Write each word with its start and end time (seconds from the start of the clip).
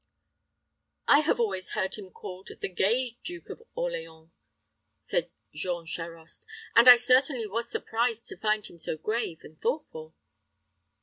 "I 1.07 1.19
have 1.19 1.39
always 1.39 1.73
heard 1.73 1.93
him 1.93 2.09
called 2.09 2.49
the 2.59 2.67
gay 2.67 3.19
Duke 3.23 3.51
of 3.51 3.61
Orleans," 3.75 4.31
said 4.99 5.29
Jean 5.53 5.85
Charost, 5.85 6.47
"and 6.75 6.89
I 6.89 6.95
certainly 6.95 7.45
was 7.45 7.69
surprised 7.69 8.25
to 8.29 8.37
find 8.39 8.65
him 8.65 8.79
so 8.79 8.97
grave 8.97 9.41
and 9.43 9.61
thoughtful." 9.61 10.15